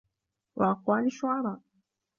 [0.55, 1.61] وَأَقْوَالِ الشُّعَرَاءِ